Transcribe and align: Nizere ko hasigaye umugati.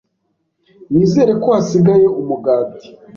Nizere 0.91 1.31
ko 1.41 1.47
hasigaye 1.55 2.07
umugati. 2.21 2.87